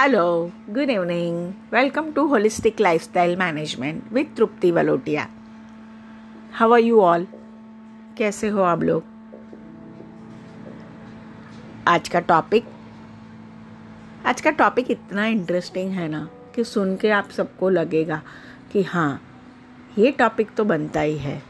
[0.00, 1.54] Hello, good evening.
[1.70, 5.26] Welcome to Holistic Lifestyle Management with Trupti Valotia.
[6.52, 7.26] How are you all?
[8.18, 9.02] कैसे हो आप लोग
[11.88, 12.68] आज का टॉपिक
[14.26, 18.20] आज का टॉपिक इतना इंटरेस्टिंग है ना कि सुन के आप सबको लगेगा
[18.72, 19.10] कि हाँ
[19.98, 21.40] ये टॉपिक तो बनता ही है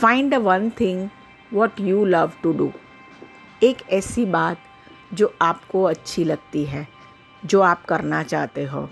[0.00, 1.08] find the one thing
[1.52, 2.70] what you love to do
[3.62, 4.58] एक ऐसी बात
[5.14, 6.86] जो आपको अच्छी लगती है
[7.44, 8.88] जो आप करना चाहते हो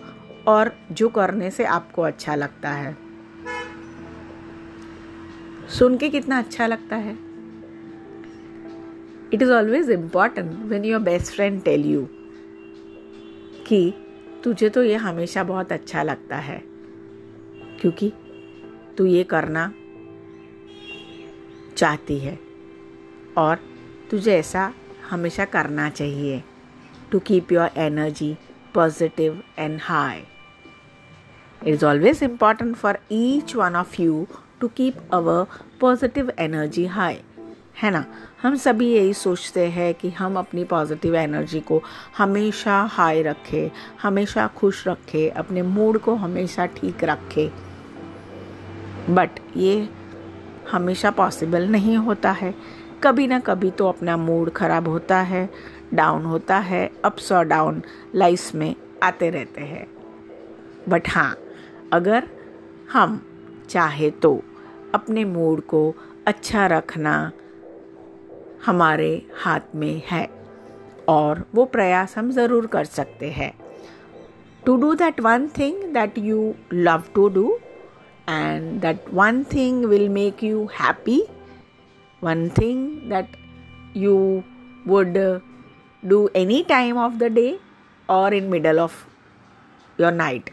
[0.48, 2.96] और जो करने से आपको अच्छा लगता है।
[5.68, 7.12] सुन के कितना अच्छा लगता है।
[9.34, 12.06] It is always important when your best friend tell you
[13.66, 13.92] कि
[14.44, 16.62] तुझे तो ये हमेशा बहुत अच्छा लगता है,
[17.80, 18.12] क्योंकि
[18.98, 19.72] तू ये करना
[21.76, 22.38] चाहती है
[23.36, 23.58] और
[24.10, 24.72] तुझे ऐसा
[25.10, 26.42] हमेशा करना चाहिए।
[27.10, 28.36] To keep your energy
[28.72, 30.24] positive and high.
[31.62, 34.28] It is always important for each one of you
[34.60, 35.46] to keep our
[35.78, 37.18] positive energy high.
[37.82, 38.04] है ना
[38.42, 41.80] हम सभी यही सोचते हैं कि हम अपनी पॉजिटिव एनर्जी को
[42.18, 43.70] हमेशा हाई रखें
[44.02, 47.48] हमेशा खुश रखें अपने मूड को हमेशा ठीक रखें
[49.14, 49.88] बट ये
[50.72, 52.54] हमेशा पॉसिबल नहीं होता है
[53.02, 55.48] कभी ना कभी तो अपना मूड ख़राब होता है
[55.94, 57.82] डाउन होता है अप्स और डाउन
[58.14, 59.86] लाइफ में आते रहते हैं।
[60.88, 61.36] बट हाँ
[61.92, 62.28] अगर
[62.92, 63.20] हम
[63.70, 64.40] चाहे तो
[64.94, 65.82] अपने मूड को
[66.26, 67.30] अच्छा रखना
[68.66, 69.10] हमारे
[69.42, 70.28] हाथ में है
[71.08, 73.52] और वो प्रयास हम ज़रूर कर सकते हैं।
[74.62, 77.58] To do that one thing that you love to do
[78.28, 81.22] and that one thing will make you happy
[82.22, 83.36] one thing that
[83.96, 84.16] you
[84.86, 85.18] would
[86.02, 87.52] do any time of the day
[88.08, 88.92] और in middle of
[89.98, 90.50] your night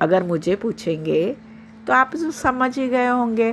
[0.00, 1.24] अगर मुझे पूछेंगे
[1.86, 3.52] तो आप समझ ही गए होंगे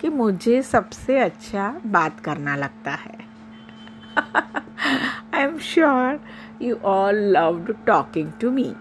[0.00, 3.18] कि मुझे सबसे अच्छा बात करना लगता है।
[5.34, 6.20] I am sure
[6.62, 8.72] you all loved talking to me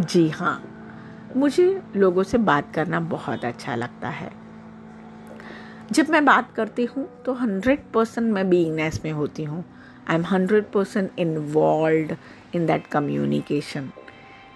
[0.00, 0.62] जी हाँ
[1.36, 4.30] मुझे लोगों से बात करना बहुत अच्छा लगता है।
[5.92, 9.64] जब मैं बात करती हूँ तो हंड्रेड परसेंट मैं बीइंगनेस में होती हूँ।
[10.06, 12.16] I'm 100% involved
[12.52, 13.92] in that communication.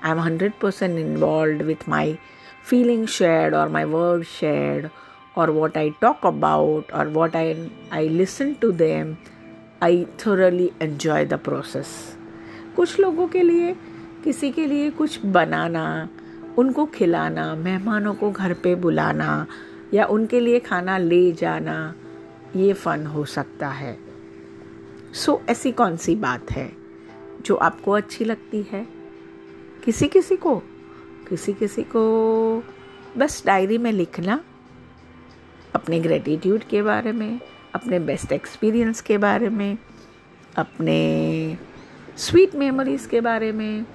[0.03, 2.19] I'm 100% involved with my
[2.63, 4.91] feelings shared or my words shared
[5.35, 9.19] or what I talk about or what I, I listen to them.
[9.81, 12.17] I thoroughly enjoy the process.
[12.77, 13.75] कुछ लोगों के लिए
[14.25, 15.87] किसी के लिए कुछ बनाना
[16.59, 19.47] उनको खिलाना मेहमानों को घर पे बुलाना
[19.95, 21.77] या उनके लिए खाना ले जाना
[22.57, 24.08] ये फ़न हो सकता है
[25.15, 26.73] सो ऐसी कौन सी बात है
[27.41, 28.87] जो आपको अच्छी लगती है?
[29.85, 30.57] किसी किसी को,
[31.29, 32.65] किसी किसी को
[33.17, 34.45] बस डायरी में लिखना,
[35.75, 37.41] अपने ग्रेटिट्यूड के बारे में,
[37.75, 39.79] अपने बेस्ट एक्सपीरियंस के बारे में,
[40.57, 41.59] अपने
[42.17, 43.87] स्वीट मेमोरीज़ के बारे में,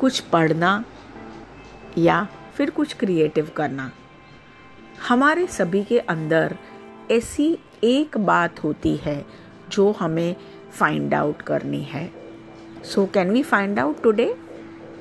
[0.00, 0.84] कुछ पढ़ना
[1.98, 3.92] या फिर कुछ क्रिएटिव करना।
[5.08, 6.56] हमारे सभी के अंदर
[7.10, 10.34] ऐसी एक बात होती है जो हमें
[10.78, 12.10] फाइंड आउट करनी है।
[12.84, 14.34] So can we find out today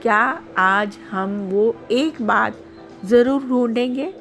[0.01, 0.19] क्या
[0.59, 2.63] आज हम वो एक बात
[3.05, 4.11] ज़रूर ढूंढेंगे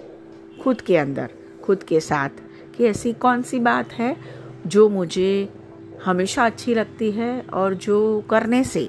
[0.62, 1.30] खुद के अंदर,
[1.64, 2.30] खुद के साथ,
[2.76, 4.16] कि ऐसी कौन सी बात है
[4.66, 5.48] जो मुझे
[6.04, 7.98] हमेशा अच्छी लगती है और जो
[8.30, 8.88] करने से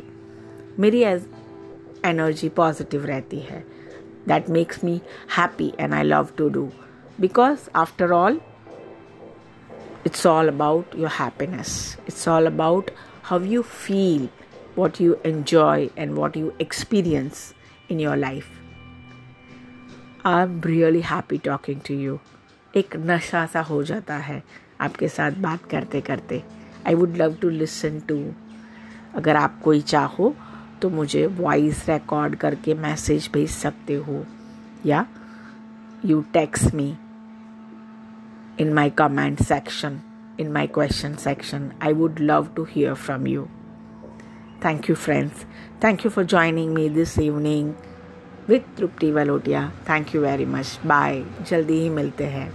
[0.80, 3.64] मेरी एनर्जी पॉजिटिव रहती है।
[4.28, 5.00] That makes me
[5.38, 6.68] happy and I love to do
[7.20, 8.40] because after all
[10.08, 11.98] it's all about your happiness.
[12.06, 12.92] It's all about
[13.24, 14.30] how you feel,
[14.76, 17.54] what you enjoy, and what you experience
[17.90, 18.50] in your life.
[20.26, 22.20] I'm really happy talking to you.
[22.76, 24.42] एक नशा सा हो जाता है
[24.82, 26.44] आपके साथ बात करते करते
[26.88, 28.18] I would love to listen to
[29.16, 30.34] अगर आप कोई चाहो
[30.82, 34.24] तो मुझे वॉइस रिकॉर्ड करके मैसेज भेज सकते हो
[34.86, 35.06] या
[36.06, 36.94] you text me
[38.59, 40.03] in my comment section,
[40.39, 41.75] in my question section.
[41.81, 43.51] I would love to hear from you.
[44.61, 45.45] Thank you, friends.
[45.81, 47.77] Thank you for joining me this evening
[48.47, 49.73] with Trupti Valotia.
[49.85, 50.79] Thank you very much.
[50.85, 51.25] Bye.
[51.49, 52.51] जल्दी ही मिलते हैं